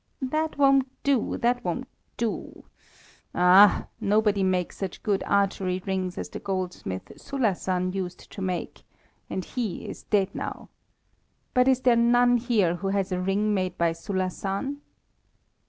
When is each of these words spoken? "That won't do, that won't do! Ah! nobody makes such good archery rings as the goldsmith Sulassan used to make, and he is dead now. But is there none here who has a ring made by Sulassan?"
"That 0.19 0.57
won't 0.57 0.87
do, 1.03 1.37
that 1.37 1.63
won't 1.63 1.87
do! 2.17 2.63
Ah! 3.35 3.85
nobody 3.99 4.41
makes 4.41 4.77
such 4.77 5.03
good 5.03 5.21
archery 5.27 5.83
rings 5.85 6.17
as 6.17 6.27
the 6.27 6.39
goldsmith 6.39 7.11
Sulassan 7.17 7.93
used 7.93 8.31
to 8.31 8.41
make, 8.41 8.81
and 9.29 9.45
he 9.45 9.85
is 9.87 10.01
dead 10.05 10.33
now. 10.33 10.69
But 11.53 11.67
is 11.67 11.81
there 11.81 11.95
none 11.95 12.37
here 12.37 12.77
who 12.77 12.87
has 12.87 13.11
a 13.11 13.19
ring 13.21 13.53
made 13.53 13.77
by 13.77 13.91
Sulassan?" 13.91 14.77